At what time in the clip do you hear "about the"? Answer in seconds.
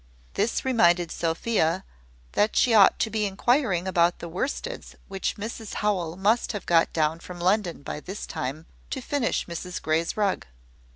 3.87-4.27